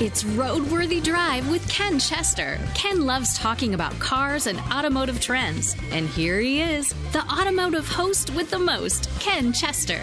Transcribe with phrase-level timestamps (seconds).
[0.00, 2.58] It's Roadworthy Drive with Ken Chester.
[2.74, 5.76] Ken loves talking about cars and automotive trends.
[5.90, 10.00] And here he is, the automotive host with the most, Ken Chester.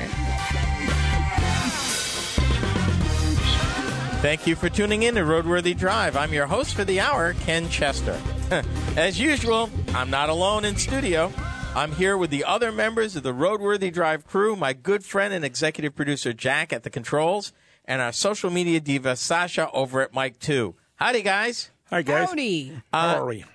[4.26, 6.18] Thank you for tuning in to Roadworthy Drive.
[6.18, 8.20] I'm your host for the hour, Ken Chester.
[8.98, 11.32] As usual, I'm not alone in studio.
[11.76, 15.46] I'm here with the other members of the Roadworthy Drive crew, my good friend and
[15.46, 17.54] executive producer Jack at the controls,
[17.86, 20.74] and our social media diva Sasha over at Mike 2.
[20.96, 21.70] Howdy, guys.
[21.92, 22.30] Hi guys.
[22.30, 22.82] Howdy.
[22.92, 23.46] How are we?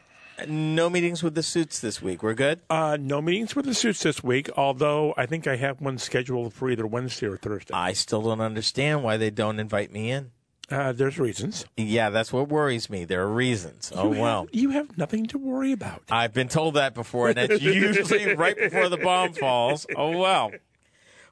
[0.47, 2.23] No meetings with the suits this week.
[2.23, 2.61] We're good?
[2.71, 6.55] Uh, no meetings with the suits this week, although I think I have one scheduled
[6.55, 7.75] for either Wednesday or Thursday.
[7.75, 10.31] I still don't understand why they don't invite me in.
[10.71, 11.65] Uh, there's reasons.
[11.77, 13.05] Yeah, that's what worries me.
[13.05, 13.91] There are reasons.
[13.95, 14.41] Oh, You well.
[14.43, 16.03] have, you have nothing to worry about.
[16.11, 19.85] I've been told that before, and that's usually right before the bomb falls.
[19.97, 20.53] Oh, well.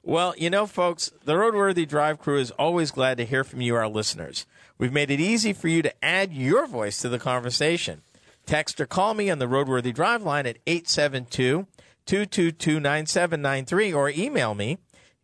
[0.03, 3.77] Well, you know, folks, the Roadworthy Drive crew is always glad to hear from you,
[3.77, 4.47] our listeners.
[4.78, 8.03] We've made it easy for you to add your voice to the conversation.
[8.47, 11.66] Text or call me on the Roadworthy Drive line at 872
[12.06, 14.78] 222 9793 or email me,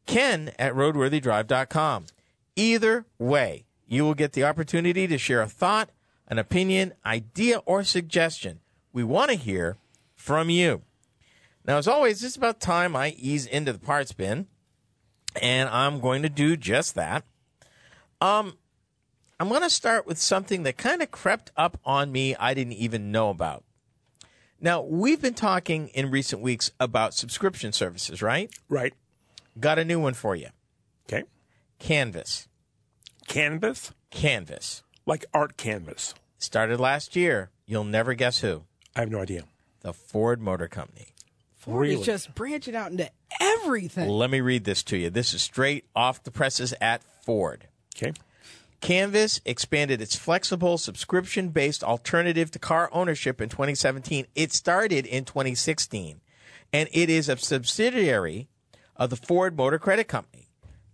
[0.07, 2.07] ken at roadworthydrive.com.
[2.57, 5.91] Either way, you will get the opportunity to share a thought,
[6.28, 8.61] an opinion, idea, or suggestion.
[8.92, 9.77] We want to hear
[10.14, 10.83] from you.
[11.67, 14.47] Now, as always, it's about time I ease into the parts bin,
[15.41, 17.25] and I'm going to do just that.
[18.20, 18.59] Um,
[19.41, 22.75] I'm going to start with something that kind of crept up on me I didn't
[22.75, 23.64] even know about.
[24.61, 28.51] Now, we've been talking in recent weeks about subscription services, right?
[28.69, 28.95] Right.
[29.58, 30.48] Got a new one for you
[31.06, 31.25] Okay.
[31.79, 32.48] Canvas.
[33.27, 34.83] Canvas, Canvas.
[35.06, 36.14] like art canvas.
[36.39, 37.50] Started last year.
[37.67, 38.64] You'll never guess who.
[38.94, 39.44] I have no idea.
[39.80, 41.06] The Ford Motor Company.
[41.57, 41.95] Ford Really?
[42.01, 44.08] is just branching out into everything.
[44.08, 45.11] Let me read this to you.
[45.11, 47.68] This is straight off the presses at Ford.
[47.96, 48.13] Okay.
[48.80, 54.27] Canvas expanded its flexible subscription based alternative to car ownership in 2017.
[54.34, 56.20] It started in 2016,
[56.73, 58.48] and it is a subsidiary
[58.96, 60.44] of the Ford Motor Credit Company.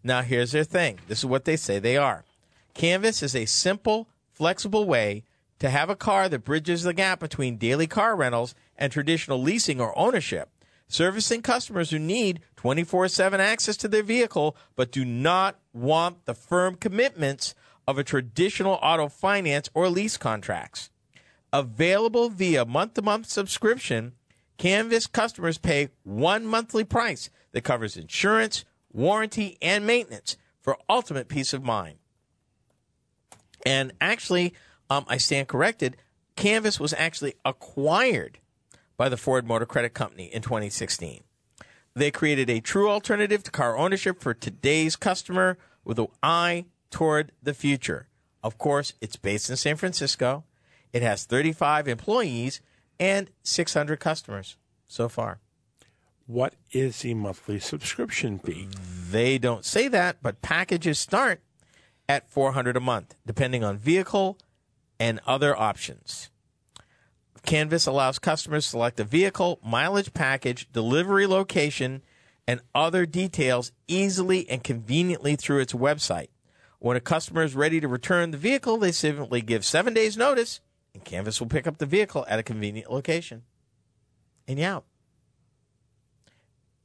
[0.03, 2.25] Now, here's their thing this is what they say they are
[2.75, 5.25] Canvas is a simple, flexible way
[5.59, 9.81] to have a car that bridges the gap between daily car rentals and traditional leasing
[9.81, 10.51] or ownership
[10.91, 16.35] servicing customers who need 24 7 access to their vehicle but do not want the
[16.35, 17.55] firm commitments
[17.87, 20.91] of a traditional auto finance or lease contracts.
[21.53, 24.13] Available via month to month subscription,
[24.59, 31.53] Canvas customers pay one monthly price that covers insurance, warranty, and maintenance for ultimate peace
[31.53, 31.99] of mind.
[33.65, 34.55] And actually,
[34.89, 35.97] um, I stand corrected.
[36.37, 38.39] Canvas was actually acquired
[38.97, 41.23] by the Ford Motor Credit Company in 2016.
[41.95, 47.33] They created a true alternative to car ownership for today's customer with an eye toward
[47.43, 48.09] the future.
[48.43, 50.45] Of course, it's based in San Francisco.
[50.93, 52.61] It has 35 employees
[52.99, 55.41] and 600 customers so far.
[56.31, 58.69] What is the monthly subscription fee?
[59.11, 61.41] They don't say that, but packages start
[62.09, 64.39] at 400 a month, depending on vehicle
[65.01, 66.31] and other options.
[67.45, 72.01] Canvas allows customers to select a vehicle, mileage package, delivery location,
[72.47, 76.29] and other details easily and conveniently through its website.
[76.79, 80.61] When a customer is ready to return the vehicle, they simply give seven days notice
[80.95, 83.43] and Canvas will pick up the vehicle at a convenient location.
[84.47, 84.85] And you're out.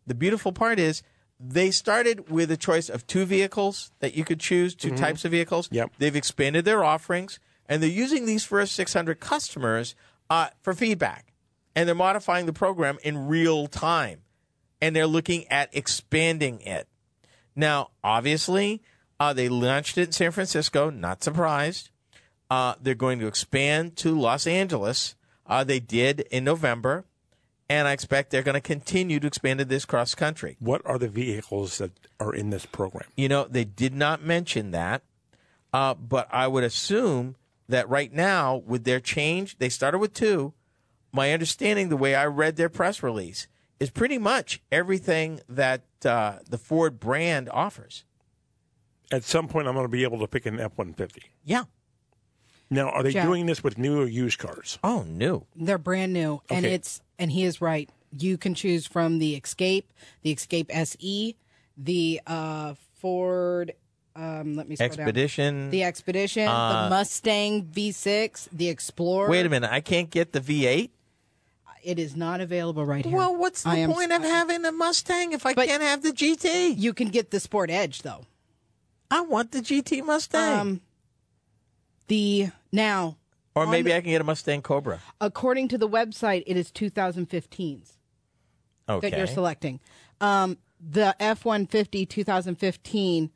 [0.07, 1.03] The beautiful part is
[1.39, 5.31] they started with a choice of two vehicles that you could choose, 2 types of
[5.31, 5.67] vehicles.
[5.71, 5.91] Yep.
[5.97, 9.95] They've expanded their offerings and they're using these first 600 customers
[10.29, 11.33] uh, for feedback.
[11.75, 14.21] And they're modifying the program in real time.
[14.81, 16.87] And they're looking at expanding it.
[17.55, 18.81] Now, obviously,
[19.19, 21.89] uh, they launched it in San Francisco, not surprised.
[22.49, 25.15] Uh, they're going to expand to Los Angeles.
[25.45, 27.05] Uh, they did in November.
[27.69, 30.55] And I expect they're going to continue to expand this cross country.
[30.59, 33.09] What are the vehicles that are in this program?
[33.15, 35.01] You know, they did not mention that,
[35.73, 37.35] uh, but I would assume
[37.67, 40.53] that right now, with their change, they started with two.
[41.11, 43.47] My understanding, the way I read their press release,
[43.79, 48.03] is pretty much everything that uh, the Ford brand offers.
[49.11, 51.23] At some point, I'm going to be able to pick an F 150.
[51.43, 51.63] Yeah.
[52.69, 53.25] Now, are they Jack.
[53.25, 54.79] doing this with new or used cars?
[54.83, 55.45] Oh, new.
[55.55, 56.75] They're brand new, and Okay.
[56.75, 57.89] it's and he is right.
[58.17, 59.91] You can choose from the Escape,
[60.23, 61.35] the Escape SE,
[61.77, 63.73] the uh, Ford
[64.17, 64.99] um, let me slow down.
[64.99, 65.69] Expedition.
[65.71, 69.29] the Expedition, Uh, the Mustang V6, the Explorer.
[69.29, 69.69] Wait a minute.
[69.69, 70.89] I can't get the V8.
[71.83, 73.15] It is not available right here.
[73.15, 76.01] Well, what's the I am point of having a Mustang if I But- can't have
[76.01, 76.69] the GT?
[76.77, 78.21] You can get the Sport Edge though.
[79.11, 80.59] I want the GT Mustang.
[80.59, 80.81] Um,
[82.07, 83.17] the now,
[83.55, 84.99] or maybe the- I can get a Mustang Cobra.
[85.21, 87.97] according to the website, it is 2015s
[88.89, 89.09] Okay.
[89.09, 89.79] that you're selecting.
[90.21, 93.31] Um, the F 150 2015,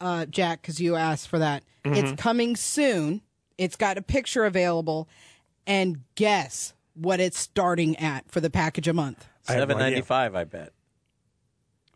[0.00, 1.62] uh, Jack, because you asked for that.
[1.84, 1.94] Mm-hmm.
[1.96, 3.22] It's coming soon.
[3.58, 5.08] It's got a picture available,
[5.66, 9.26] and guess what it's starting at for the package a month.
[9.48, 9.90] I have no Seven idea.
[9.96, 10.34] ninety five.
[10.34, 10.72] I bet.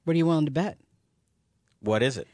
[0.05, 0.79] What are you willing to bet?
[1.81, 2.29] What is it?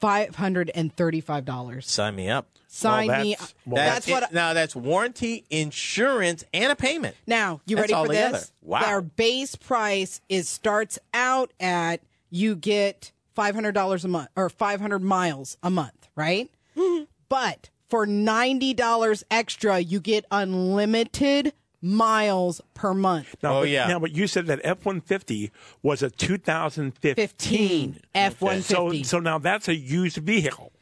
[0.00, 1.88] Five hundred and thirty-five dollars.
[1.90, 2.46] Sign me up.
[2.68, 3.30] Sign Well, me.
[3.30, 4.32] that's- well, that's it- what.
[4.32, 7.16] now that's warranty, insurance, and a payment.
[7.26, 8.38] Now, you That's ready all for together.
[8.38, 8.52] this?
[8.60, 8.82] Wow.
[8.84, 14.50] Our base price is starts out at you get five hundred dollars a month or
[14.50, 16.50] five hundred miles a month, right?
[16.76, 17.04] Mm-hmm.
[17.30, 23.36] But for ninety dollars extra, you get unlimited miles per month.
[23.42, 23.86] Now, Oh, but, yeah.
[23.88, 25.50] Now, but you said that F one fifty
[25.82, 30.72] was a 2015 Fifteen F one So, so now that's a used vehicle.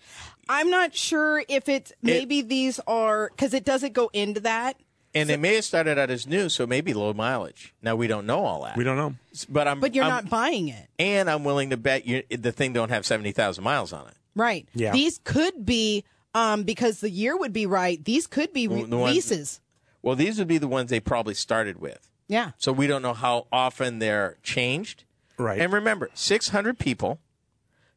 [0.49, 4.77] I'm not sure if it's maybe these are because it doesn't go into that.
[5.17, 7.73] And they may have started out as new, so maybe low mileage.
[7.81, 8.77] Now we don't know all that.
[8.77, 9.15] We don't know.
[9.49, 9.79] But I'm.
[9.81, 10.89] But you're I'm- not buying it.
[10.99, 14.15] And I'm willing to bet you the thing don't have seventy thousand miles on it.
[14.35, 14.69] Right.
[14.75, 14.91] Yeah.
[14.93, 16.05] These could be
[16.35, 18.05] um because the year would be right.
[18.05, 19.61] These could be re- the ones- leases.
[20.05, 22.11] Well, these would be the ones they probably started with.
[22.29, 22.53] Yeah.
[22.59, 25.05] So we don't know how often they're changed.
[25.39, 25.61] Right.
[25.61, 27.21] And remember, 600 people.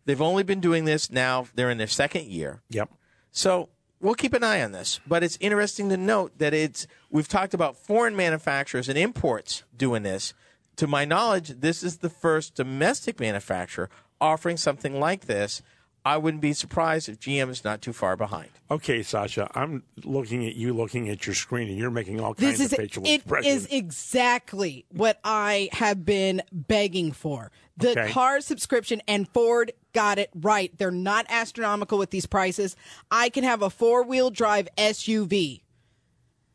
[0.05, 1.47] They've only been doing this now.
[1.53, 2.61] They're in their second year.
[2.69, 2.89] Yep.
[3.31, 3.69] So
[3.99, 5.01] we'll keep an eye on this.
[5.05, 10.03] But it's interesting to note that it's we've talked about foreign manufacturers and imports doing
[10.03, 10.33] this.
[10.77, 13.89] To my knowledge, this is the first domestic manufacturer
[14.21, 15.61] offering something like this.
[16.07, 18.49] I wouldn't be surprised if GM is not too far behind.
[18.71, 22.57] Okay, Sasha, I'm looking at you looking at your screen and you're making all This
[22.57, 23.65] kinds is of facial it expressions.
[23.65, 27.51] is exactly what I have been begging for.
[27.77, 28.09] The Okay.
[28.11, 30.71] car subscription and Ford got it right.
[30.77, 32.75] They're not astronomical with these prices.
[33.11, 35.61] I can have a four-wheel drive SUV.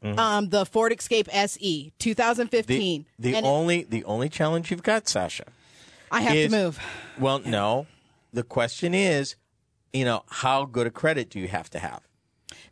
[0.03, 3.07] Um, the Ford Escape SE, 2015.
[3.21, 5.45] the and it- only the only challenge you've got, Sasha,
[6.11, 6.81] I have is- to move.
[7.19, 7.87] Well, no.
[8.33, 9.37] The question is,
[9.93, 12.01] you know, how good a credit do you have to have?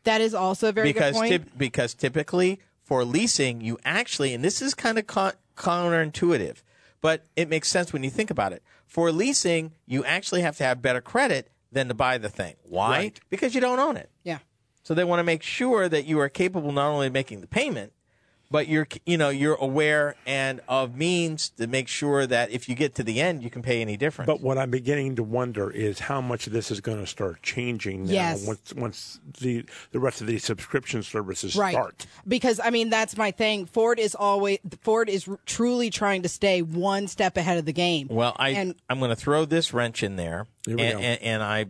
[0.05, 1.33] That is also a very because good point.
[1.33, 6.63] typ- because typically for leasing, you actually, and this is kind of con- counterintuitive,
[7.01, 8.63] but it makes sense when you think about it.
[8.87, 12.57] For leasing, you actually have to have better credit than to buy the thing.
[12.65, 12.91] Why?
[12.91, 13.21] Right.
[13.31, 14.11] Because you don't own it.
[14.25, 14.39] yeah.
[14.83, 17.47] So they want to make sure that you are capable not only of making the
[17.47, 17.93] payment,
[18.51, 22.75] but you're you know you're aware and of means to make sure that if you
[22.75, 24.27] get to the end, you can pay any difference.
[24.27, 27.43] But what I'm beginning to wonder is how much of this is going to start
[27.43, 28.47] changing now Yes.
[28.47, 32.07] once once the the rest of these subscription services right start.
[32.27, 36.63] because i mean that's my thing ford is always ford is truly trying to stay
[36.63, 40.03] one step ahead of the game Well, I and I'm going to throw this wrench
[40.03, 41.67] in there, and, and, and I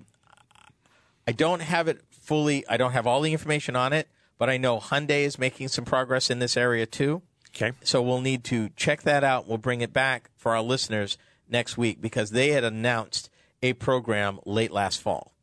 [1.27, 2.67] I don't have it fully.
[2.69, 4.09] I don't have all the information on it,
[4.41, 7.21] but I know Hyundai is making some progress in this area too.
[7.55, 7.73] Okay.
[7.85, 9.47] So we'll need to check that out.
[9.47, 13.29] We'll bring it back for our listeners next week because they had announced
[13.63, 15.35] a program late last fall,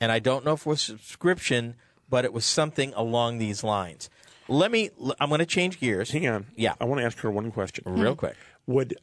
[0.00, 1.76] and I don't know if it was subscription,
[2.10, 4.10] but it was something along these lines.
[4.48, 4.90] Let me.
[5.20, 6.10] I'm going to change gears.
[6.10, 6.46] Hang on.
[6.56, 6.74] Yeah.
[6.80, 7.84] I want to ask her one question.
[7.86, 8.18] real hmm.
[8.18, 8.36] quick.
[8.66, 8.96] Would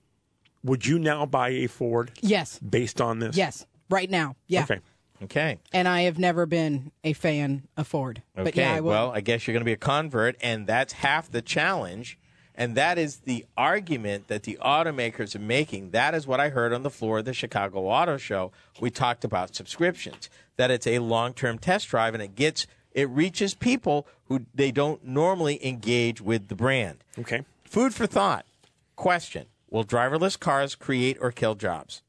[0.61, 3.37] would you now buy a Ford yes based on this?
[3.37, 4.79] yes right now yeah Okay.
[5.23, 5.57] Okay.
[5.71, 8.43] and i have never been a fan of ford Okay.
[8.43, 10.93] but yeah i will well, I guess you're going to be a convert, and that's
[10.93, 12.17] half the challenge.
[12.53, 15.91] And that is the argument that the automakers are making.
[15.91, 18.51] That is what I heard on the floor of the Chicago Auto Show.
[18.79, 23.09] We talked about subscriptions, that it's a long term test drive and it gets it
[23.09, 27.03] reaches people who they don't normally engage with the brand.
[27.17, 27.45] Okay.
[27.63, 28.45] Food for thought.
[28.97, 32.01] Question Will driverless cars create or kill jobs?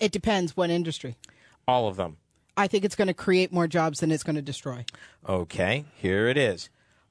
[0.00, 1.16] It depends what industry
[1.66, 2.16] All of them.
[2.56, 4.84] i think it's going to create more jobs than it's going to destroy
[5.28, 6.68] Okay, here it is.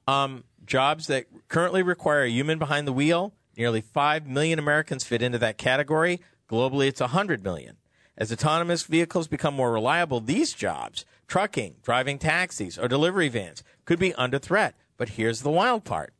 [0.08, 5.20] Um, jobs that currently require a human behind the wheel, nearly 5 million Americans fit
[5.20, 6.20] into that category.
[6.50, 7.76] Globally, it's 100 million.
[8.16, 13.98] As autonomous vehicles become more reliable, these jobs, trucking, driving taxis, or delivery vans, could
[13.98, 14.74] be under threat.
[14.96, 16.14] But here's the wild part.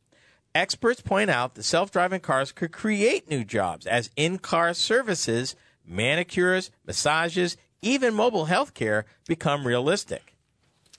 [0.53, 5.55] Experts point out that self driving cars could create new jobs as in car services,
[5.87, 10.35] manicures, massages, even mobile health care become realistic.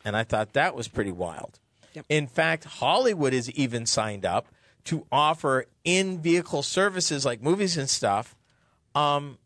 [0.05, 1.59] And I thought that was pretty wild.
[2.09, 4.47] In fact, Hollywood is even signed up
[4.85, 8.37] to offer in vehicle services like movies and stuff
[8.95, 9.39] um,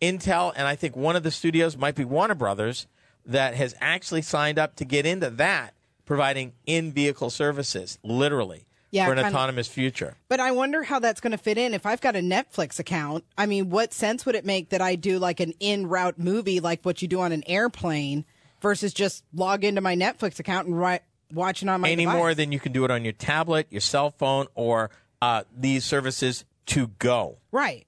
[0.00, 2.86] Intel, and I think one of the studios might be Warner Brothers
[3.26, 9.12] that has actually signed up to get into that, providing in-vehicle services, literally, Yeah, for
[9.12, 10.14] an kinda- autonomous future.
[10.28, 11.74] But I wonder how that's going to fit in.
[11.74, 14.94] If I've got a Netflix account, I mean, what sense would it make that I
[14.94, 18.24] do like an in route movie like what you do on an airplane
[18.60, 21.00] versus just log into my Netflix account and ri-
[21.32, 22.16] watch it on my Any device?
[22.18, 24.90] more than you can do it on your tablet, your cell phone, or
[25.22, 27.38] uh, these services to go.
[27.50, 27.86] Right.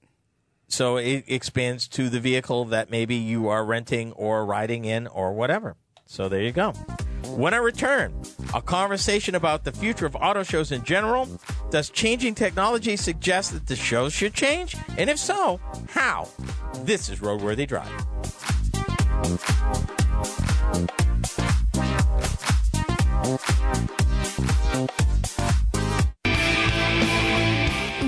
[0.67, 5.33] So it expands to the vehicle that maybe you are renting or riding in or
[5.33, 5.75] whatever.
[6.07, 6.73] So there you go.
[7.27, 8.13] When I return,
[8.53, 11.27] a conversation about the future of auto shows in general.
[11.71, 14.75] Does changing technology suggest that the shows should change?
[14.97, 16.27] And if so, how?
[16.83, 17.89] This is Roadworthy Drive.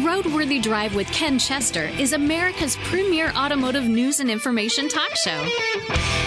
[0.03, 6.26] Roadworthy Drive with Ken Chester is America's premier automotive news and information talk show.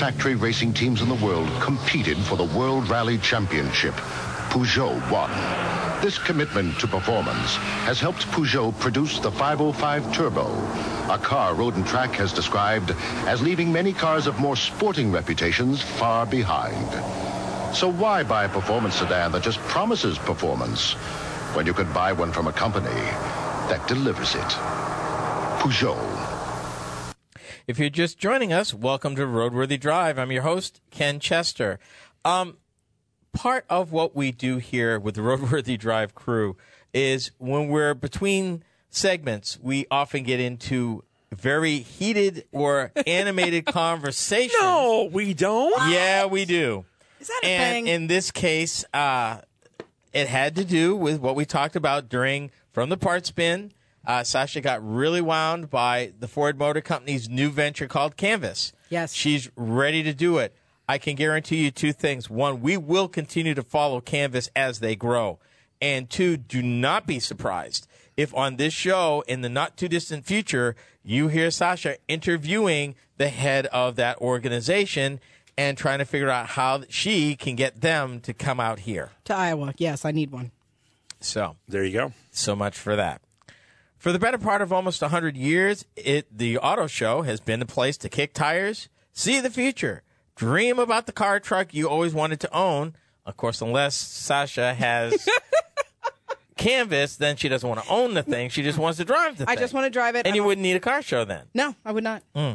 [0.00, 3.92] Factory racing teams in the world competed for the World Rally Championship.
[4.48, 5.30] Peugeot won.
[6.00, 10.46] This commitment to performance has helped Peugeot produce the 505 Turbo,
[11.12, 12.92] a car Road and Track has described
[13.26, 17.76] as leaving many cars of more sporting reputations far behind.
[17.76, 20.94] So why buy a performance sedan that just promises performance
[21.54, 23.04] when you could buy one from a company
[23.68, 24.50] that delivers it?
[25.60, 26.09] Peugeot.
[27.70, 30.18] If you're just joining us, welcome to Roadworthy Drive.
[30.18, 31.78] I'm your host, Ken Chester.
[32.24, 32.56] Um,
[33.32, 36.56] part of what we do here with the Roadworthy Drive crew
[36.92, 44.60] is when we're between segments, we often get into very heated or animated conversations.
[44.60, 45.92] No, we don't.
[45.92, 46.86] Yeah, we do.
[47.20, 47.86] Is that a and thing?
[47.86, 49.42] in this case, uh,
[50.12, 53.70] it had to do with what we talked about during from the parts bin.
[54.06, 58.72] Uh, Sasha got really wound by the Ford Motor Company's new venture called Canvas.
[58.88, 59.12] Yes.
[59.14, 60.54] she's ready to do it.
[60.88, 64.96] I can guarantee you two things: one, we will continue to follow Canvas as they
[64.96, 65.38] grow,
[65.80, 70.24] and two, do not be surprised if on this show in the not too distant
[70.24, 75.20] future you hear Sasha interviewing the head of that organization
[75.56, 79.10] and trying to figure out how she can get them to come out here.
[79.24, 79.74] to Iowa.
[79.78, 80.50] Yes, I need one.
[81.20, 82.12] So, There you go.
[82.32, 83.20] so much for that.
[84.00, 87.66] For the better part of almost 100 years, it the auto show has been a
[87.66, 90.02] place to kick tires, see the future,
[90.34, 92.96] dream about the car truck you always wanted to own.
[93.26, 95.28] Of course, unless Sasha has
[96.56, 98.48] Canvas, then she doesn't want to own the thing.
[98.48, 99.58] She just wants to drive the I thing.
[99.58, 100.26] just want to drive it.
[100.26, 101.44] And you wouldn't need a car show then.
[101.52, 102.22] No, I would not.
[102.34, 102.52] Hmm.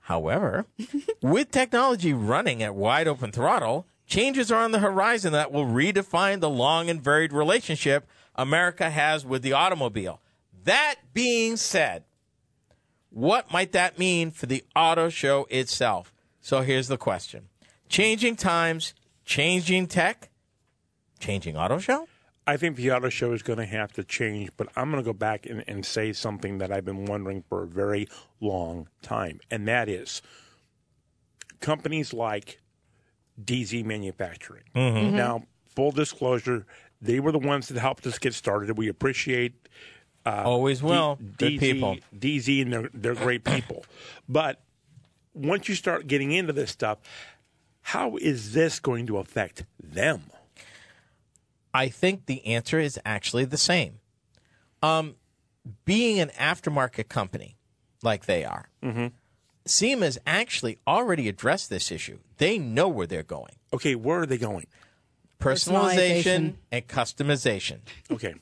[0.00, 0.66] However,
[1.22, 6.40] with technology running at wide open throttle, changes are on the horizon that will redefine
[6.40, 10.20] the long and varied relationship America has with the automobile.
[10.64, 12.04] That being said,
[13.10, 16.12] what might that mean for the auto show itself?
[16.40, 17.48] So here's the question
[17.88, 20.30] changing times, changing tech,
[21.18, 22.08] changing auto show?
[22.46, 25.06] I think the auto show is going to have to change, but I'm going to
[25.06, 28.08] go back and, and say something that I've been wondering for a very
[28.40, 30.22] long time, and that is
[31.60, 32.60] companies like
[33.42, 34.64] DZ Manufacturing.
[34.74, 35.16] Mm-hmm.
[35.16, 36.66] Now, full disclosure,
[37.00, 38.76] they were the ones that helped us get started.
[38.78, 39.68] We appreciate
[40.26, 41.18] Always will.
[41.38, 41.96] Good DZ, people.
[42.16, 43.84] DZ, and they're, they're great people.
[44.28, 44.60] But
[45.34, 46.98] once you start getting into this stuff,
[47.80, 50.24] how is this going to affect them?
[51.72, 54.00] I think the answer is actually the same.
[54.82, 55.14] Um,
[55.84, 57.56] being an aftermarket company
[58.02, 58.68] like they are,
[59.66, 62.18] SEMA has actually already addressed this issue.
[62.38, 63.54] They know where they're going.
[63.72, 64.66] Okay, where are they going?
[65.40, 66.54] Personalization, Personalization.
[66.72, 67.78] and customization
[68.10, 68.34] Okay.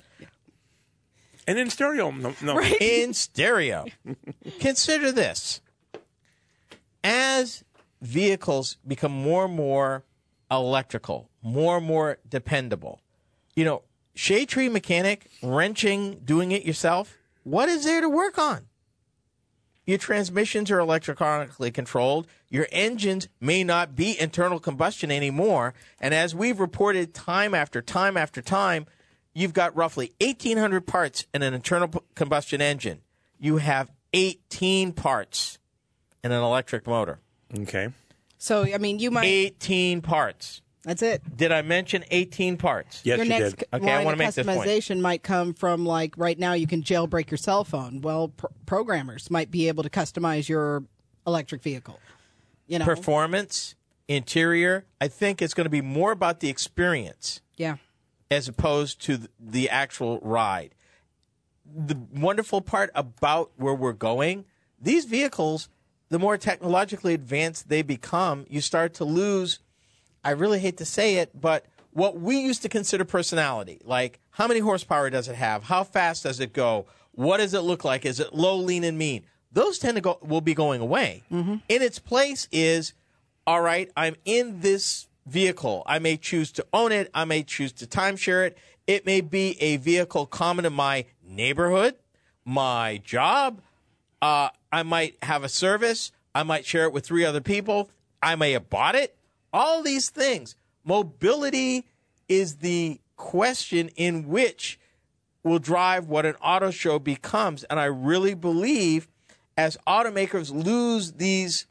[1.47, 2.61] And in stereo, no, no.
[2.81, 3.85] in stereo.
[4.61, 5.61] Consider this.
[7.05, 7.63] As
[8.03, 10.05] vehicles become more and more
[10.51, 13.01] electrical, more and more dependable,
[13.55, 13.83] you know,
[14.15, 18.67] shade tree mechanic, wrenching, doing it yourself, what is there to work on?
[19.87, 22.27] Your transmissions are electronically controlled.
[22.51, 25.75] Your engines may not be internal combustion anymore.
[26.01, 28.87] And as we've reported time after time after time,
[29.37, 33.03] you've got roughly 1,800 parts in an internal combustion engine.
[33.39, 35.59] You have 18 parts
[36.25, 37.21] in an electric motor.
[37.57, 37.91] Okay.
[38.39, 39.27] So I mean, you might.
[39.27, 40.63] 18 parts.
[40.85, 41.21] That's it.
[41.37, 43.03] Did I mention 18 parts?
[43.05, 43.69] Yes, Your you next did.
[43.75, 44.61] Okay, I wanna of make this point.
[44.61, 48.01] customization might come from like right now you can jailbreak your cell phone.
[48.01, 50.85] Well, pr- programmers might be able to customize your
[51.27, 51.99] electric vehicle.
[52.69, 53.75] You know, Performance,
[54.09, 54.87] interior.
[55.01, 57.77] I think it's going to be more about the experience yeah.
[58.31, 60.75] As opposed to the actual ride.
[61.65, 64.45] The wonderful part about where we're going,
[64.81, 65.69] these vehicles,
[66.09, 69.59] the more technologically advanced they become, you start to lose,
[70.25, 74.47] I really hate to say it, but what we used to consider personality, like how
[74.47, 75.65] many horsepower does it have?
[75.65, 76.87] How fast does it go?
[77.13, 78.05] What does it look like?
[78.05, 79.25] Is it low, lean, and mean?
[79.51, 81.23] Those tend to go will be going away.
[81.33, 81.57] Mm-hmm.
[81.69, 82.93] In its place is
[83.47, 85.83] all right, I'm in this vehicle.
[85.87, 87.11] I may choose to own it.
[87.13, 88.59] I may choose to timeshare it.
[88.87, 91.97] It may be a vehicle common to my neighborhood,
[92.45, 93.61] my job.
[94.23, 96.13] Uh, I might have a service.
[96.35, 97.91] I might share it with three other people.
[98.23, 99.17] I may have bought it.
[99.53, 100.55] All these things.
[100.85, 101.87] Mobility
[102.29, 104.79] is the question in which
[105.43, 107.65] will drive what an auto show becomes.
[107.65, 109.09] And I really believe
[109.57, 111.67] as automakers lose these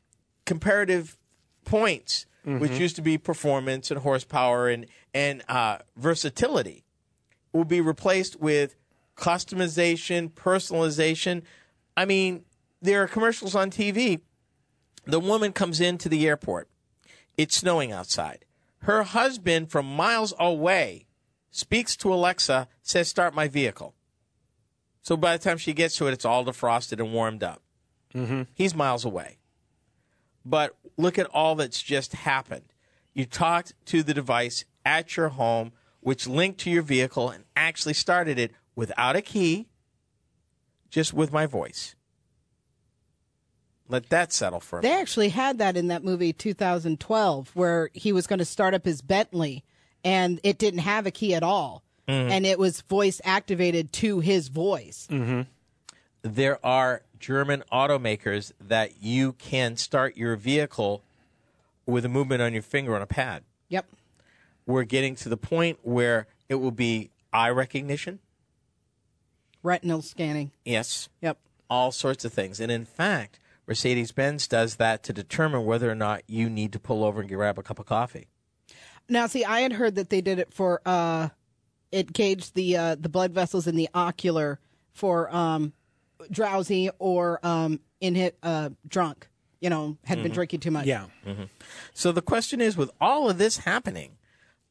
[0.45, 1.17] comparative
[1.65, 6.83] points, which used to be performance and horsepower and, and uh, versatility,
[7.53, 8.75] will be replaced with
[9.17, 11.41] customization, personalization.
[11.97, 12.45] I mean,
[12.81, 14.21] there are commercials on TV.
[15.05, 16.67] The woman comes into the airport.
[17.37, 18.45] It's snowing outside.
[18.79, 21.07] Her husband, from miles away,
[21.51, 23.95] speaks to Alexa, says, Start my vehicle.
[25.01, 27.61] So by the time she gets to it, it's all defrosted and warmed up.
[28.53, 29.37] He's miles away.
[30.45, 32.65] But look at all that's just happened.
[33.13, 35.71] You talked to the device at your home,
[36.01, 39.67] which linked to your vehicle and actually started it without a key,
[40.89, 41.95] just with my voice.
[43.87, 45.01] Let that settle for a They minute.
[45.01, 49.01] actually had that in that movie 2012 where he was going to start up his
[49.01, 49.63] Bentley
[50.03, 51.83] and it didn't have a key at all.
[52.07, 52.31] Mm-hmm.
[52.31, 55.07] And it was voice activated to his voice.
[55.09, 55.41] Mm-hmm.
[56.25, 61.03] There are German automakers that you can start your vehicle
[61.85, 63.43] with a movement on your finger on a pad.
[63.69, 63.85] Yep.
[64.65, 68.19] We're getting to the point where it will be eye recognition.
[69.61, 70.49] Retinal scanning.
[70.63, 71.09] Yes.
[71.21, 71.37] Yep.
[71.69, 72.59] All sorts of things.
[72.59, 76.79] And in fact, Mercedes Benz does that to determine whether or not you need to
[76.79, 78.27] pull over and grab a cup of coffee.
[79.07, 81.29] Now, see, I had heard that they did it for uh,
[81.91, 84.59] it gauged the uh, the blood vessels in the ocular
[84.91, 85.73] for um,
[86.31, 89.27] drowsy or um, in hit uh, drunk.
[89.61, 90.85] You know, had been drinking too much.
[90.85, 91.05] Yeah.
[91.93, 94.17] So the question is with all of this happening,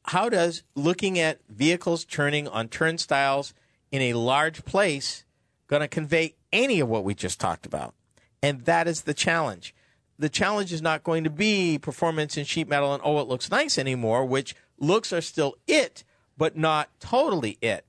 [0.03, 3.53] how does looking at vehicles turning on turnstiles
[3.91, 5.25] in a large place
[5.67, 7.93] going to convey any of what we just talked about?
[8.41, 9.75] And that is the challenge.
[10.17, 13.51] The challenge is not going to be performance in sheet metal and oh, it looks
[13.51, 16.03] nice anymore, which looks are still it,
[16.37, 17.85] but not totally it.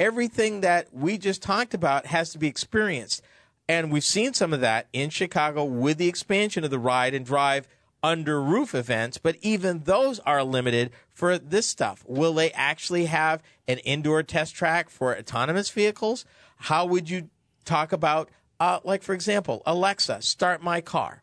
[0.00, 3.22] Everything that we just talked about has to be experienced.
[3.68, 7.24] And we've seen some of that in Chicago with the expansion of the ride and
[7.24, 7.66] drive
[8.02, 12.04] under roof events, but even those are limited for this stuff.
[12.06, 16.26] Will they actually have an indoor test track for autonomous vehicles?
[16.56, 17.30] How would you
[17.64, 18.28] talk about,
[18.60, 21.22] uh, like, for example, Alexa, start my car?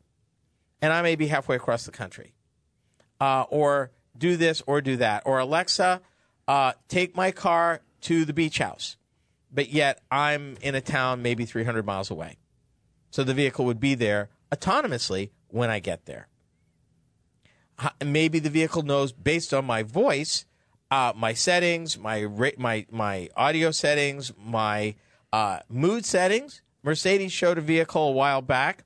[0.82, 2.34] And I may be halfway across the country.
[3.20, 5.22] Uh, or do this or do that.
[5.28, 6.02] Or Alexa,
[6.48, 8.98] uh, take my car to the beach house.
[9.52, 12.38] But yet I'm in a town maybe 300 miles away.
[13.10, 16.28] So the vehicle would be there autonomously when I get there.
[18.04, 20.46] Maybe the vehicle knows based on my voice,
[20.92, 24.96] uh, my settings, my my my audio settings, my
[25.34, 26.62] uh, mood settings.
[26.84, 28.84] Mercedes showed a vehicle a while back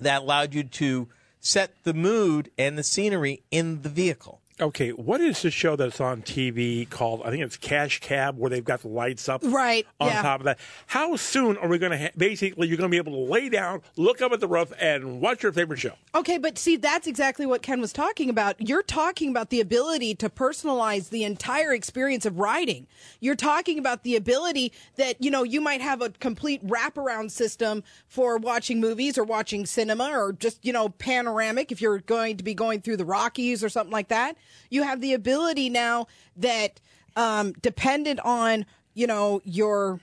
[0.00, 1.08] that allowed you to
[1.40, 4.40] set the mood and the scenery in the vehicle.
[4.60, 7.22] Okay, what is the show that's on TV called?
[7.24, 10.20] I think it's Cash Cab, where they've got the lights up Right, on yeah.
[10.22, 10.58] top of that.
[10.88, 11.98] How soon are we going to?
[11.98, 14.72] Ha- basically, you're going to be able to lay down, look up at the roof,
[14.80, 15.92] and watch your favorite show.
[16.12, 18.56] Okay, but see, that's exactly what Ken was talking about.
[18.58, 22.88] You're talking about the ability to personalize the entire experience of riding.
[23.20, 27.84] You're talking about the ability that, you know, you might have a complete wraparound system
[28.08, 32.42] for watching movies or watching cinema or just, you know, panoramic if you're going to
[32.42, 34.36] be going through the Rockies or something like that.
[34.70, 36.06] You have the ability now
[36.36, 36.80] that,
[37.16, 40.00] um, dependent on, you know, your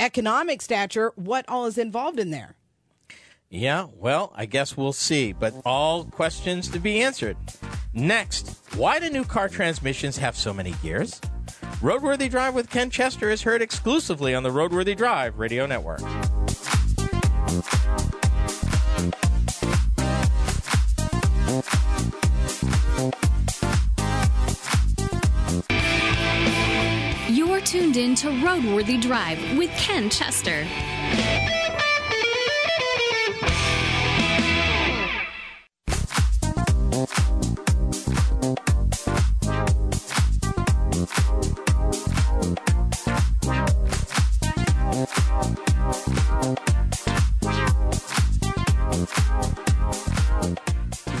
[0.00, 2.56] economic stature, what all is involved in there.
[3.48, 5.32] Yeah, well, I guess we'll see.
[5.32, 7.36] But all questions to be answered.
[7.94, 11.20] Next, why do new car transmissions have so many gears?
[11.80, 16.00] Roadworthy Drive with Ken Chester is heard exclusively on the Roadworthy Drive Radio Network.
[27.66, 30.64] To Roadworthy Drive with Ken Chester.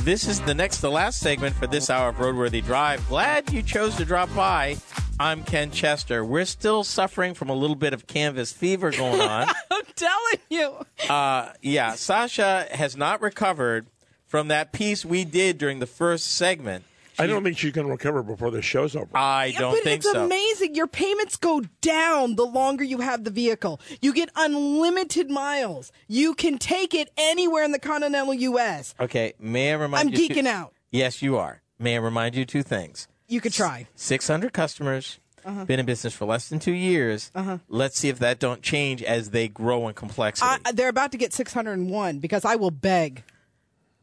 [0.04, 3.04] This is the next to last segment for this hour of Roadworthy Drive.
[3.08, 4.76] Glad you chose to drop by.
[5.18, 6.22] I'm Ken Chester.
[6.24, 9.48] We're still suffering from a little bit of canvas fever going on.
[9.70, 10.76] I'm telling you.
[11.08, 13.86] uh, yeah, Sasha has not recovered
[14.26, 16.84] from that piece we did during the first segment.
[17.18, 19.08] I don't think she's going to recover before the show's over.
[19.16, 20.26] I Yeah, don't but think it's so.
[20.26, 20.74] amazing.
[20.74, 23.80] Your payments go down the longer you have the vehicle.
[24.02, 25.92] You get unlimited miles.
[26.08, 28.94] You can take it anywhere in the continental U.S.
[29.00, 30.28] Okay, may I remind I'm you?
[30.28, 30.74] geeking two- out.
[30.90, 31.62] Yes, you are.
[31.78, 33.08] May I remind you two things?
[33.28, 33.86] You could try.
[33.96, 35.64] 600 customers, Uh-huh.
[35.64, 37.30] been in business for less than two years.
[37.68, 40.60] Let's see if that don't change as they grow in complexity.
[40.64, 43.22] I, they're about to get 601 because I will beg.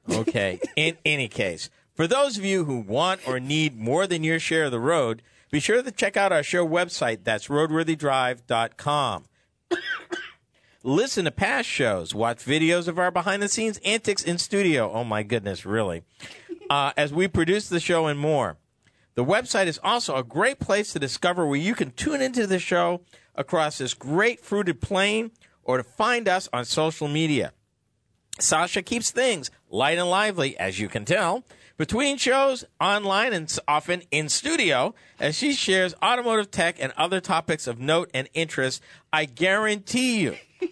[0.09, 0.59] Okay.
[0.75, 4.65] In any case, for those of you who want or need more than your share
[4.65, 7.19] of the road, be sure to check out our show website.
[7.23, 9.23] That's roadworthydrive.com.
[10.83, 14.91] Listen to past shows, watch videos of our behind the scenes antics in studio.
[14.91, 16.03] Oh my goodness, really.
[16.69, 18.57] Uh, as we produce the show and more.
[19.15, 22.59] The website is also a great place to discover where you can tune into the
[22.59, 23.01] show
[23.35, 25.31] across this great fruited plain
[25.63, 27.53] or to find us on social media.
[28.39, 31.43] Sasha keeps things light and lively, as you can tell,
[31.77, 37.67] between shows, online, and often in studio, as she shares automotive tech and other topics
[37.67, 38.81] of note and interest.
[39.11, 40.35] I guarantee you,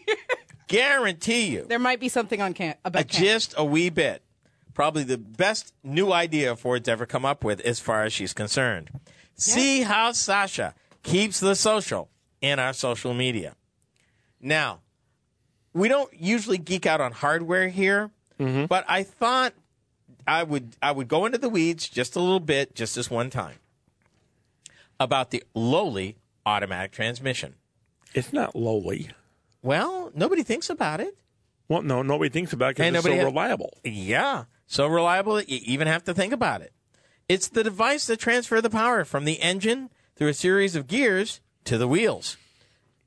[0.68, 3.24] guarantee you, There might be something on can about uh, can.
[3.24, 4.24] just a wee bit.
[4.74, 8.90] Probably the best new idea Ford's ever come up with as far as she's concerned.
[9.36, 12.10] See how Sasha keeps the social
[12.42, 13.56] in our social media.
[14.40, 14.82] Now,
[15.74, 18.66] we don't usually geek out on hardware here, mm-hmm.
[18.66, 19.54] but I thought
[20.28, 23.30] I would I would go into the weeds just a little bit, just this one
[23.30, 23.58] time,
[25.00, 27.56] about the lowly automatic transmission.
[28.14, 29.10] It's not lowly.
[29.62, 31.16] Well, nobody thinks about it.
[31.68, 33.78] Well, no, nobody thinks about it because And it's so nobody reliable.
[33.84, 36.72] Yeah, so reliable that you even have to think about it.
[37.28, 41.42] It's the device that transfers the power from the engine through a series of gears
[41.66, 42.38] to the wheels.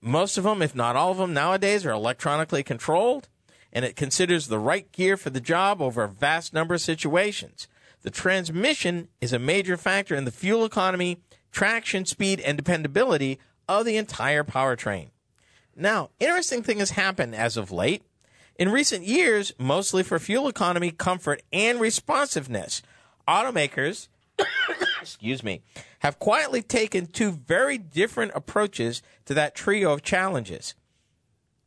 [0.02, 3.30] Most of them, if not all of them, nowadays are electronically controlled,
[3.72, 7.66] and it considers the right gear for the job over a vast number of situations.
[8.02, 11.16] The transmission is a major factor in the fuel economy,
[11.50, 15.08] traction, speed, and dependability of the entire powertrain.
[15.74, 18.02] Now, interesting thing has happened as of late.
[18.56, 22.82] In recent years, mostly for fuel economy, comfort, and responsiveness,
[23.26, 24.08] automakers,
[25.00, 25.62] excuse me,
[26.00, 30.74] have quietly taken two very different approaches to that trio of challenges.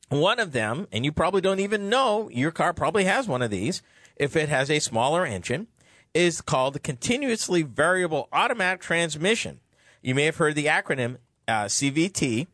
[0.10, 3.52] One of them, and you probably don't even know, your car probably has one of
[3.52, 3.82] these,
[4.16, 5.68] if it has a smaller engine,
[6.14, 9.60] is called the continuously variable automatic transmission.
[10.02, 12.48] You may have heard the acronym uh, CVT.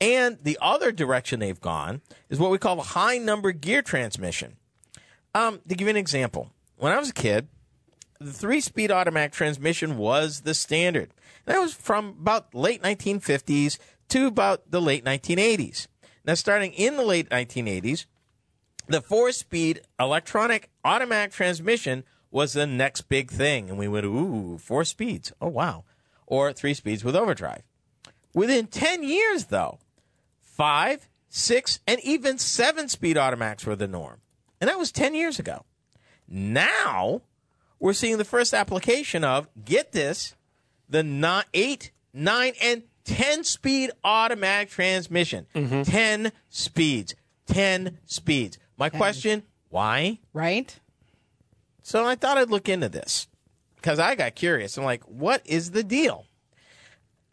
[0.00, 4.56] And the other direction they've gone is what we call the high number gear transmission.
[5.34, 7.48] Um, to give you an example, when I was a kid,
[8.20, 11.12] the three speed automatic transmission was the standard.
[11.46, 13.78] That was from about late 1950s
[14.08, 15.88] to about the late 1980s.
[16.24, 18.06] Now, starting in the late 1980s,
[18.86, 23.68] the four speed electronic automatic transmission was the next big thing.
[23.68, 25.32] And we went, ooh, four speeds.
[25.40, 25.84] Oh, wow.
[26.26, 27.62] Or three speeds with overdrive.
[28.34, 29.78] Within 10 years, though,
[30.56, 34.20] five, six, and even seven speed automatics were the norm.
[34.60, 35.64] And that was 10 years ago.
[36.28, 37.22] Now,
[37.78, 40.34] we're seeing the first application of, get this,
[40.88, 45.46] the ni- 8, 9, and 10 speed automatic transmission.
[45.84, 47.14] 10 speeds.
[47.46, 48.58] 10 speeds.
[48.78, 50.18] My question, why?
[50.32, 50.78] right?
[51.82, 53.28] So I thought I'd look into this
[53.76, 54.78] because I got curious.
[54.78, 56.24] I'm like, what is the deal?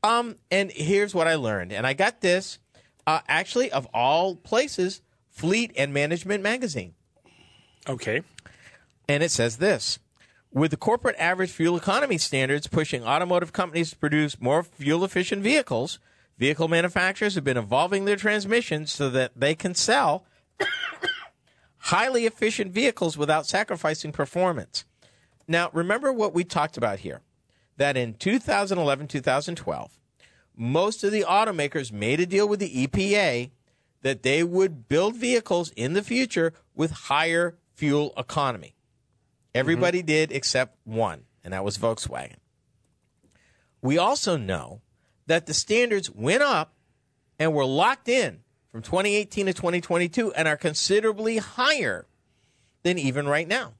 [0.04, 1.72] Um, and here's what I learned.
[1.72, 2.60] And I got this
[3.08, 6.94] uh, actually, of all places, Fleet and Management Magazine.
[7.88, 8.22] Okay.
[9.08, 10.00] And it says this
[10.52, 15.42] With the corporate average fuel economy standards pushing automotive companies to produce more fuel efficient
[15.42, 16.00] vehicles,
[16.38, 20.26] vehicle manufacturers have been evolving their transmissions so that they can sell
[21.78, 24.86] highly efficient vehicles without sacrificing performance.
[25.48, 27.22] Now, remember what we talked about here
[27.78, 29.92] that in 2011 2012,
[30.56, 33.52] most of the automakers made a deal with the EPA
[34.02, 38.76] that they would build vehicles in the future with higher fuel economy.
[39.54, 40.08] Everybody mm-hmm.
[40.08, 42.38] did except one, and that was Volkswagen.
[43.82, 44.82] We also know
[45.28, 46.74] that the standards went up
[47.40, 52.06] and were locked in from 2018 to 2022 and are considerably higher
[52.84, 53.74] than even right now.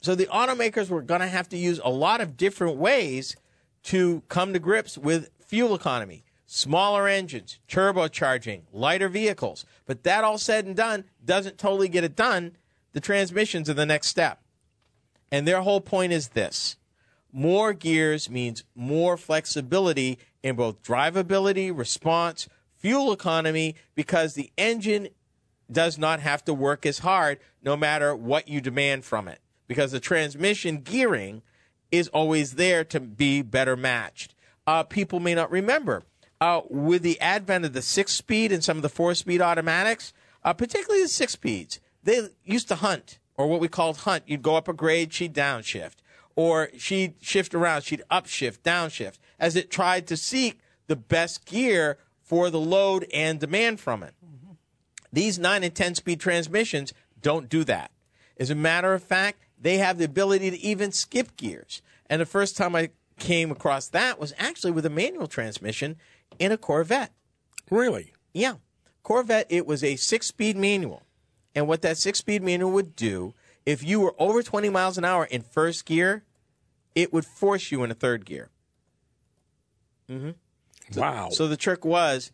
[0.00, 3.36] So the automakers were going to have to use a lot of different ways
[3.84, 9.64] to come to grips with fuel economy, smaller engines, turbocharging, lighter vehicles.
[9.86, 12.56] But that all said and done doesn't totally get it done.
[12.92, 14.42] The transmissions are the next step.
[15.32, 16.76] And their whole point is this
[17.32, 25.08] more gears means more flexibility in both drivability, response, fuel economy, because the engine
[25.70, 29.40] does not have to work as hard no matter what you demand from it.
[29.66, 31.42] Because the transmission gearing
[31.90, 34.34] is always there to be better matched.
[34.68, 36.02] Uh, people may not remember.
[36.42, 40.12] Uh, with the advent of the six speed and some of the four speed automatics,
[40.44, 44.24] uh, particularly the six speeds, they used to hunt, or what we called hunt.
[44.26, 45.94] You'd go up a grade, she'd downshift.
[46.36, 51.96] Or she'd shift around, she'd upshift, downshift, as it tried to seek the best gear
[52.22, 54.12] for the load and demand from it.
[55.10, 57.90] These 9 and 10 speed transmissions don't do that.
[58.36, 61.80] As a matter of fact, they have the ability to even skip gears.
[62.10, 65.96] And the first time I came across that was actually with a manual transmission
[66.38, 67.12] in a Corvette.
[67.70, 68.12] Really?
[68.32, 68.54] Yeah.
[69.02, 71.02] Corvette, it was a six speed manual.
[71.54, 73.34] And what that six speed manual would do,
[73.66, 76.24] if you were over 20 miles an hour in first gear,
[76.94, 78.50] it would force you into third gear.
[80.08, 80.30] Hmm.
[80.94, 81.28] wow.
[81.30, 82.32] So the trick was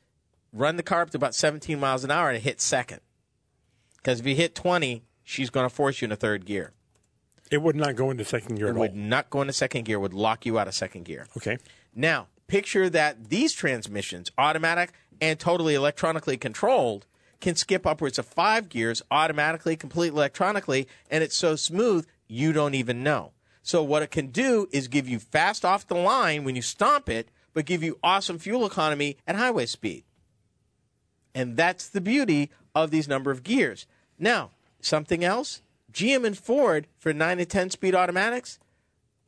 [0.53, 3.01] run the car up to about 17 miles an hour and hit second.
[3.97, 6.73] Because if you hit 20, she's going to force you into third gear.
[7.51, 8.81] It would not go into second gear It at all.
[8.81, 11.27] would not go into second gear, would lock you out of second gear.
[11.37, 11.59] Okay.
[11.95, 17.07] Now, picture that these transmissions, automatic and totally electronically controlled,
[17.41, 22.75] can skip upwards of five gears automatically, completely electronically, and it's so smooth you don't
[22.75, 23.33] even know.
[23.63, 27.09] So, what it can do is give you fast off the line when you stomp
[27.09, 30.05] it, but give you awesome fuel economy at highway speed.
[31.35, 33.87] And that's the beauty of these number of gears.
[34.19, 35.63] Now, something else
[35.95, 38.59] GM and Ford for 9 to 10 speed automatics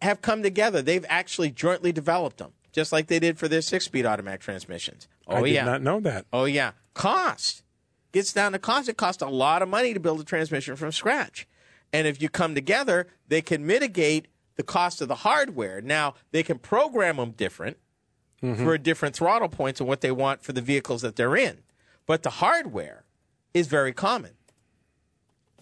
[0.02, 0.83] have come together.
[0.83, 5.09] They've actually jointly developed them, just like they did for their six speed automatic transmissions.
[5.26, 5.64] Oh, I did yeah.
[5.64, 6.26] not know that.
[6.33, 6.72] Oh, yeah.
[6.92, 7.62] Cost.
[8.12, 8.88] Gets down to cost.
[8.88, 11.46] It costs a lot of money to build a transmission from scratch.
[11.92, 14.26] And if you come together, they can mitigate
[14.57, 15.81] the cost of the hardware.
[15.81, 17.76] Now, they can program them different
[18.42, 18.64] mm-hmm.
[18.64, 21.59] for different throttle points and what they want for the vehicles that they're in.
[22.07, 23.05] But the hardware
[23.55, 24.33] is very common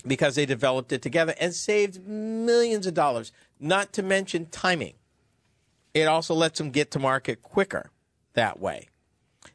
[0.06, 4.94] because they developed it together and saved millions of dollars, not to mention timing.
[5.94, 7.90] It also lets them get to market quicker
[8.34, 8.88] that way.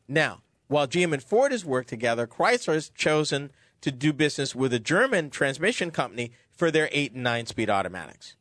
[0.07, 4.73] Now, while GM and Ford has worked together, Chrysler has chosen to do business with
[4.73, 8.35] a German transmission company for their 8 and 9 speed automatics.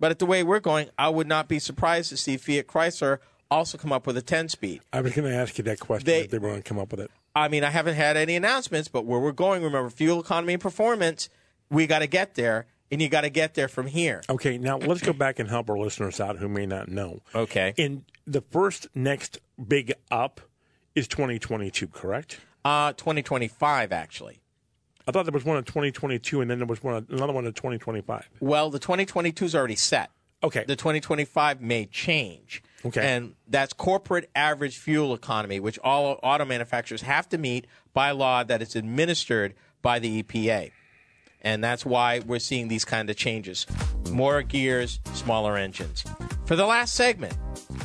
[0.00, 3.18] But at the way we're going, I would not be surprised to see Fiat Chrysler
[3.50, 4.80] also come up with a 10 speed.
[4.92, 6.78] I was going to ask you that question They- if they were going to come
[6.78, 7.10] up with it.
[7.34, 10.62] I mean, I haven't had any announcements, but where we're going, remember, fuel economy and
[10.62, 11.28] performance,
[11.70, 14.20] we got to get there, and you got to get there from here.
[14.28, 17.20] Okay, now let's go back and help our listeners out who may not know.
[17.34, 17.72] Okay.
[17.76, 20.40] In the first next big up
[20.94, 22.40] is 2022, correct?
[22.64, 24.40] Uh, 2025, actually.
[25.08, 27.52] I thought there was one in 2022, and then there was one another one in
[27.52, 28.28] 2025.
[28.40, 30.10] Well, the 2022 is already set.
[30.44, 30.64] Okay.
[30.66, 32.62] The 2025 may change.
[32.84, 33.00] Okay.
[33.00, 38.42] And that's corporate average fuel economy, which all auto manufacturers have to meet by law
[38.42, 40.72] that it's administered by the EPA.
[41.42, 43.66] And that's why we're seeing these kind of changes.
[44.10, 46.04] More gears, smaller engines.
[46.44, 47.36] For the last segment,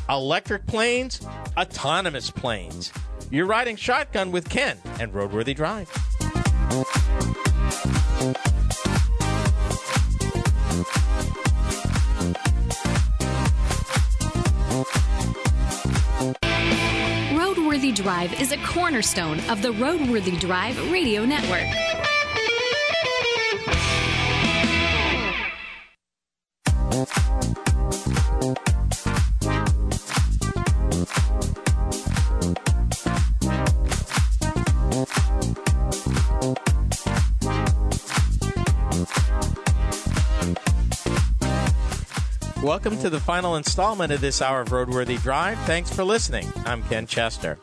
[0.09, 1.25] electric planes,
[1.57, 2.91] autonomous planes.
[3.31, 5.89] You're riding shotgun with Ken and Roadworthy Drive.
[17.87, 21.63] Roadworthy Drive is a cornerstone of the Roadworthy Drive radio network.
[42.61, 45.57] Welcome to the final installment of this hour of Roadworthy Drive.
[45.59, 46.51] Thanks for listening.
[46.65, 47.57] I'm Ken Chester.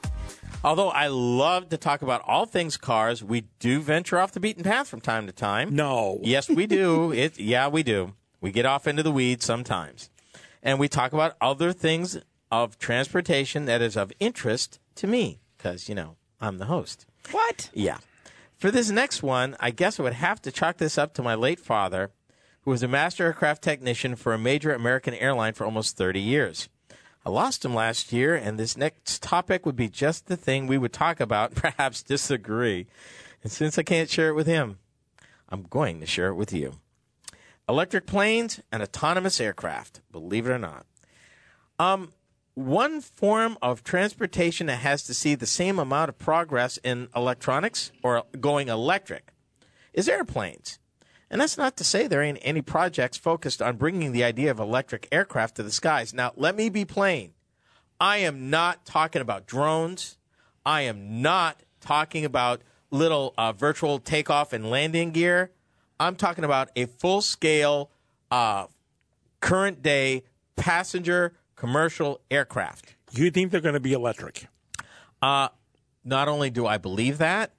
[0.65, 4.65] Although I love to talk about all things cars, we do venture off the beaten
[4.65, 5.77] path from time to time.
[5.77, 6.21] No.
[6.23, 7.13] Yes, we do.
[7.25, 8.15] It, yeah, we do.
[8.41, 10.09] We get off into the weeds sometimes.
[10.63, 12.19] And we talk about other things
[12.51, 17.05] of transportation that is of interest to me because, you know, I'm the host.
[17.31, 17.69] What?
[17.75, 17.99] Yeah.
[18.57, 21.35] For this next one, I guess I would have to chalk this up to my
[21.35, 22.11] late father,
[22.63, 26.71] who was a master aircraft technician for a major American airline for almost 30 years.
[27.27, 30.77] I lost him last year, and this next topic would be just the thing we
[30.77, 32.87] would talk about, perhaps disagree.
[33.43, 34.79] And since I can't share it with him,
[35.49, 36.75] I'm going to share it with you.
[37.69, 40.85] Electric planes and autonomous aircraft, believe it or not.
[41.79, 42.13] Um,
[42.55, 47.91] one form of transportation that has to see the same amount of progress in electronics
[48.03, 49.33] or going electric
[49.93, 50.79] is airplanes.
[51.31, 54.59] And that's not to say there ain't any projects focused on bringing the idea of
[54.59, 56.15] electric aircraft to the skies.
[56.15, 57.33] Now, let me be plain.
[58.01, 60.19] I am not talking about drones.
[60.67, 65.51] I am not talking about little uh, vertical takeoff and landing gear.
[65.99, 67.91] I'm talking about a full scale,
[68.31, 68.67] uh,
[69.41, 70.25] current day
[70.57, 72.95] passenger commercial aircraft.
[73.13, 74.49] You think they're going to be electric?
[75.23, 75.49] Uh,
[76.05, 77.53] not only do I believe that,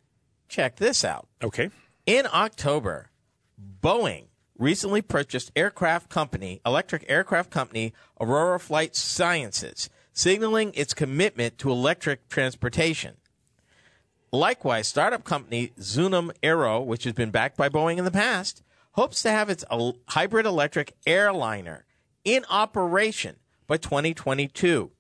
[0.48, 1.28] check this out.
[1.44, 1.70] Okay.
[2.06, 3.10] In October,
[3.82, 4.26] Boeing
[4.58, 12.28] recently purchased aircraft company, electric aircraft company Aurora Flight Sciences, signaling its commitment to electric
[12.30, 13.18] transportation.
[14.32, 18.64] Likewise, startup company Zunum Aero, which has been backed by Boeing in the past,
[18.94, 19.64] hopes to have its
[20.08, 21.86] hybrid electric airliner
[22.24, 23.38] in operation
[23.68, 24.92] by 2022.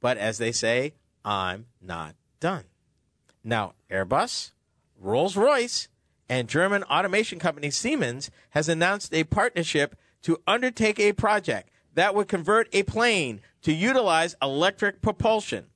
[0.00, 2.64] But as they say, I'm not done.
[3.44, 4.52] Now, Airbus,
[4.98, 5.88] Rolls Royce,
[6.30, 12.28] and German automation company Siemens has announced a partnership to undertake a project that would
[12.28, 15.66] convert a plane to utilize electric propulsion.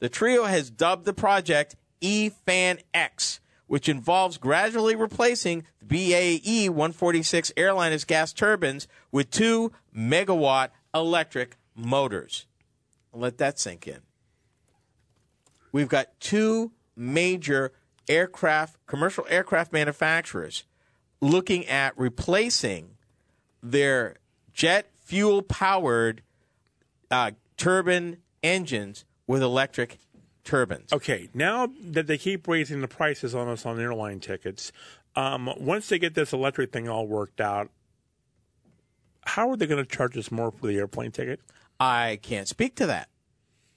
[0.00, 7.52] The trio has dubbed the project eFan X, which involves gradually replacing the BAE 146
[7.56, 12.46] airliner's gas turbines with two megawatt electric motors.
[13.14, 14.00] Let that sink in.
[15.72, 17.72] We've got two major
[18.08, 20.64] aircraft, commercial aircraft manufacturers
[21.20, 22.96] looking at replacing
[23.62, 24.16] their
[24.52, 26.22] jet fuel powered
[27.10, 29.98] uh, turbine engines with electric
[30.44, 30.92] turbines.
[30.92, 31.28] Okay.
[31.32, 34.72] Now that they keep raising the prices on us on airline tickets,
[35.14, 37.70] um, once they get this electric thing all worked out,
[39.24, 41.40] how are they going to charge us more for the airplane ticket?
[41.78, 43.08] I can't speak to that,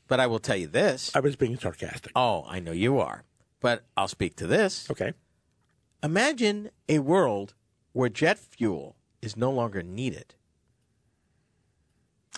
[0.07, 1.15] but I will tell you this.
[1.15, 2.11] I was being sarcastic.
[2.15, 3.23] Oh, I know you are,
[3.65, 4.87] but I'll speak to this.
[4.91, 5.13] Okay.
[6.03, 7.55] Imagine a world
[7.93, 10.35] where jet fuel is no longer needed.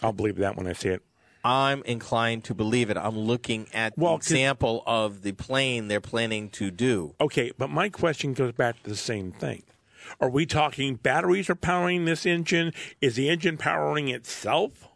[0.01, 1.03] I'll believe that when I see it.
[1.43, 2.95] I'm inclined to believe it.
[2.95, 7.13] I'm looking at Well, the example of the plane they're planning to do.
[7.19, 9.63] Okay, but my question goes back to the same thing.
[10.21, 12.71] Are we talking batteries are powering this engine?
[13.01, 14.87] Is the engine powering itself?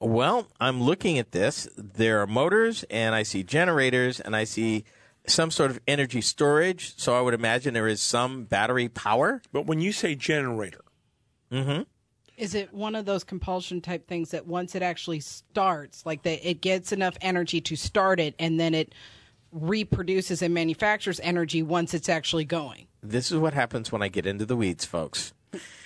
[0.00, 1.66] Well, I'm looking at this.
[1.78, 4.84] There are motors, and I see generators, and I see
[5.28, 6.96] some sort of energy storage.
[6.96, 9.42] So I would imagine there is some battery power.
[9.52, 10.82] But when you say generator,
[11.50, 11.82] mm-hmm.
[12.36, 16.46] Is it one of those compulsion type things that once it actually starts, like that
[16.46, 18.94] it gets enough energy to start it and then it
[19.52, 22.88] reproduces and manufactures energy once it's actually going?
[23.02, 25.32] This is what happens when I get into the weeds, folks.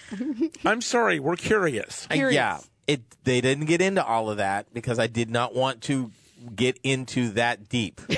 [0.64, 2.08] I'm sorry, we're curious.
[2.10, 3.02] I- yeah, it.
[3.22, 6.10] They didn't get into all of that because I did not want to
[6.56, 8.00] get into that deep.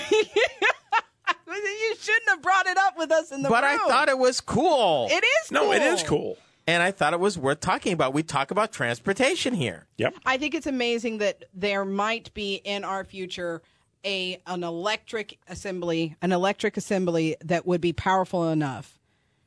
[2.44, 3.52] You shouldn't have brought it up with us in the room.
[3.52, 5.09] but I thought it was cool.
[5.11, 6.37] it is No, it is cool.
[6.66, 8.12] and I thought it was worth talking about.
[8.14, 9.87] We talk about transportation here.
[9.98, 10.14] Yep.
[10.26, 13.62] I think it's amazing that there might be in our future
[14.05, 18.98] a an electric assembly, an electric assembly that would be powerful enough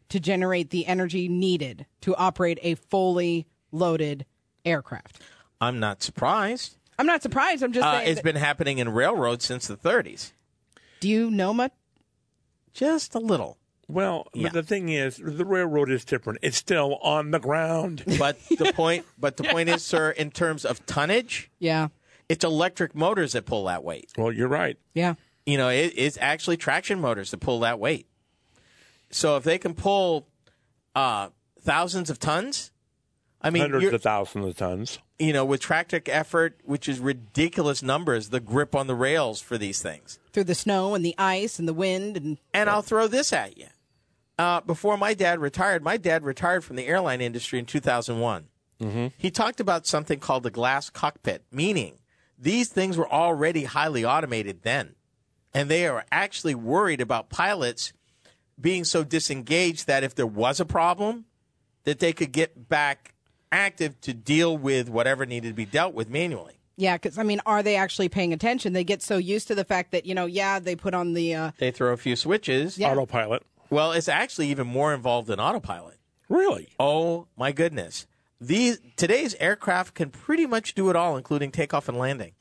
[0.10, 4.26] to generate the energy needed to operate a fully loaded
[4.64, 5.22] aircraft.
[5.60, 6.78] I'm not surprised.
[6.98, 7.64] I'm not surprised.
[7.64, 8.08] I'm just Uh, saying.
[8.12, 10.32] it's that- been happening in railroads since the 30s.
[11.02, 11.74] do you know much?
[12.76, 13.58] Just a little.
[13.88, 14.44] Well, Yeah.
[14.44, 16.40] but the thing is, the railroad is different.
[16.42, 18.04] It's still on the ground.
[18.20, 21.88] But the point, but the point is, sir, in terms of tonnage, Yeah.
[22.30, 24.12] it's electric motors that pull that weight.
[24.18, 24.78] well, you're right.
[24.94, 25.16] Yeah.
[25.46, 28.08] You know, it, it's actually traction motors that pull that weight.
[29.12, 30.28] So if they can pull
[30.96, 31.30] uh,
[31.62, 32.72] thousands of tons,
[33.46, 34.98] I mean, Hundreds of thousands of tons.
[35.20, 39.58] you know, with tractive effort, which is ridiculous numbers, the grip on the rails for
[39.58, 40.18] these things.
[40.34, 43.56] Through the snow and the ice and the wind and And I'll throw this at
[43.58, 43.68] you.
[44.40, 48.48] Uh, before my dad retired, my dad retired from the airline industry in 2001.
[49.18, 52.00] He talked about something called the glass cockpit, meaning
[52.38, 54.96] these things were already highly automated then.
[55.54, 57.94] And they are actually worried about pilots
[58.60, 61.26] being so disengaged that if there was a problem,
[61.86, 63.15] that they could get back
[63.52, 66.60] active to deal with whatever needed to be dealt with manually.
[66.78, 68.74] yeah, because I mean, are they actually paying attention?
[68.74, 71.34] They get so used to the fact that you know, yeah, they put on the
[71.36, 72.78] uh, They throw a few switches.
[72.78, 72.92] Yeah.
[72.92, 73.44] Autopilot.
[73.70, 75.98] Well, it's actually even more involved than autopilot.
[76.30, 76.70] Really?
[76.80, 78.08] Oh my goodness.
[78.42, 82.34] these today's aircraft can pretty much do it all, including takeoff and landing.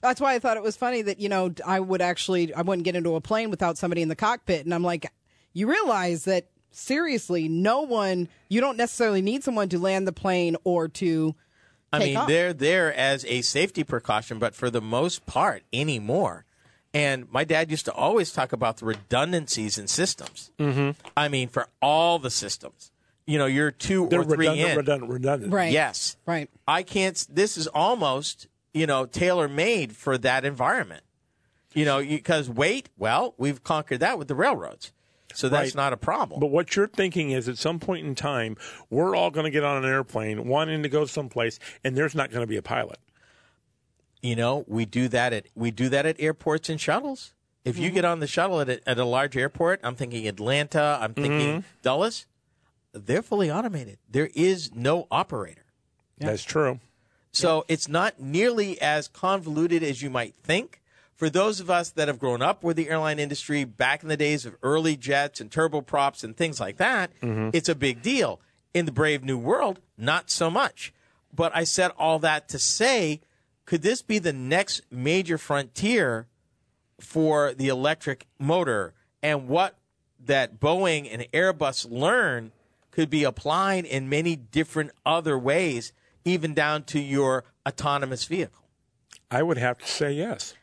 [0.00, 2.84] That's why I thought it was funny that you know I would actually I wouldn't
[2.84, 5.10] get into a plane without somebody in the cockpit, and I'm like,
[5.52, 10.56] you realize that seriously, no one you don't necessarily need someone to land the plane
[10.64, 11.34] or to.
[11.92, 12.28] I mean, off.
[12.28, 16.44] they're there as a safety precaution, but for the most part, anymore.
[16.92, 20.50] And my dad used to always talk about the redundancies in systems.
[20.58, 20.90] Mm-hmm.
[21.16, 22.90] I mean, for all the systems,
[23.26, 24.76] you know, you're 2 They're or three redundant, in.
[24.76, 25.52] redundant, redundant.
[25.52, 25.72] Right.
[25.72, 26.16] Yes.
[26.26, 26.50] Right.
[26.68, 27.26] I can't.
[27.30, 31.02] This is almost you know tailor made for that environment.
[31.72, 32.88] You know, because weight.
[32.96, 34.92] Well, we've conquered that with the railroads,
[35.34, 35.74] so that's Right.
[35.74, 36.40] not a problem.
[36.40, 38.56] But what you're thinking is at some point in time,
[38.88, 42.30] we're all going to get on an airplane wanting to go someplace, and there's not
[42.30, 42.98] going to be a pilot.
[44.22, 47.34] you know, we do that at we do that at airports and shuttles.
[47.64, 47.94] If you mm-hmm.
[47.94, 51.48] get on the shuttle at a, at a large airport, I'm thinking Atlanta, I'm thinking
[51.48, 51.66] mm-hmm.
[51.82, 52.26] Dulles,
[52.92, 53.98] they're fully automated.
[54.10, 55.64] There is no operator.
[56.18, 56.80] That's true.
[57.32, 60.80] So it's not nearly as convoluted as you might think.
[61.16, 64.16] For those of us that have grown up with the airline industry back in the
[64.16, 67.50] days of early jets and turboprops and things like that, mm-hmm.
[67.52, 68.40] it's a big deal.
[68.72, 70.92] In the brave new world, not so much.
[71.32, 73.20] But I said all that to say,
[73.66, 76.26] could this be the next major frontier
[77.00, 78.92] for the electric motor
[79.22, 79.76] and what
[80.24, 82.50] that Boeing and Airbus learn
[82.90, 85.92] could be applied in many different other ways,
[86.24, 88.64] even down to your autonomous vehicle.
[89.30, 90.54] I would have to say yes.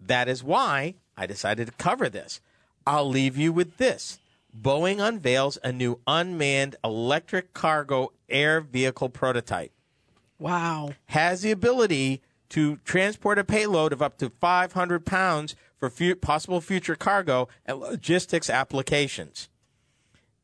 [0.00, 2.40] That is why I decided to cover this.
[2.86, 4.18] I'll leave you with this.
[4.56, 9.72] Boeing unveils a new unmanned electric cargo air vehicle prototype.
[10.38, 10.94] Wow.
[11.06, 16.60] Has the ability to transport a payload of up to 500 pounds for fu- possible
[16.60, 19.48] future cargo and logistics applications.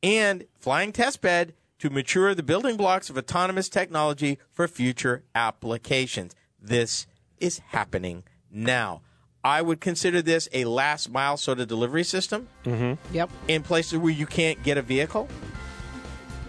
[0.02, 6.34] And flying testbed to mature the building blocks of autonomous technology for future applications.
[6.60, 7.06] This
[7.38, 9.02] is happening now.
[9.42, 13.14] I would consider this a last mile sort of delivery system mm-hmm.
[13.14, 13.30] Yep.
[13.48, 15.28] in places where you can't get a vehicle.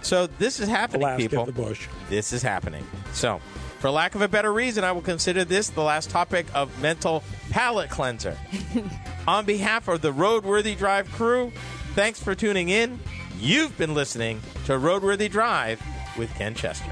[0.02, 1.42] So this is The happening, last people.
[1.42, 1.88] of the bush.
[2.10, 2.86] This is happening.
[3.14, 3.40] So,
[3.80, 7.24] for lack of a better reason, I will consider this the last topic of mental
[7.50, 8.38] palate cleanser.
[9.28, 11.52] On behalf of the Roadworthy Drive crew,
[11.94, 13.00] thanks for tuning in.
[13.40, 15.82] You've been listening to Roadworthy Drive
[16.18, 16.92] with Ken Chester.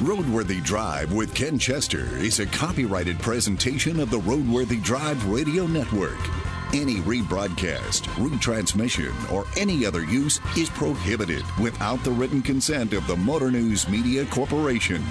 [0.00, 6.16] Roadworthy Drive with Ken Chester is a copyrighted presentation of the Roadworthy Drive Radio Network.
[6.72, 13.16] Any rebroadcast, retransmission, or any other use is prohibited without the written consent of the
[13.16, 15.04] Motor News Media Corporation.